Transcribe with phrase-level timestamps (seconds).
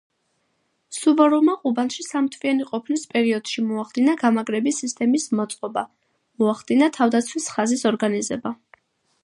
[0.99, 5.83] სუვოროვმა ყუბანში სამთვიანი ყოფნის პერიოდში მოახდინა გამაგრების სისტემის მოწყობა,
[6.45, 8.57] მოახდინა თავდაცვის ხაზის ორგანიზება.